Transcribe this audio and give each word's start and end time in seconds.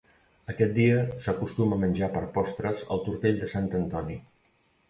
Aquest 0.53 0.71
dia 0.77 0.95
s'acostuma 1.25 1.77
a 1.79 1.83
menjar 1.85 2.09
per 2.17 2.25
postres 2.39 2.83
el 2.97 3.05
Tortell 3.07 3.39
de 3.45 3.51
Sant 3.55 3.73
Antoni. 3.83 4.19